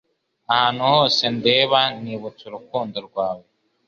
Ahantu 0.53 0.81
hose 0.93 1.23
ndeba 1.37 1.81
nibutse 2.01 2.41
urukundo 2.45 2.97
rwawe 3.07 3.45